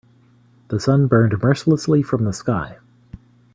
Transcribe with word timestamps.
The 0.69 0.79
sun 0.79 1.05
burned 1.05 1.43
mercilessly 1.43 2.01
from 2.01 2.23
the 2.25 2.33
sky. 2.33 2.79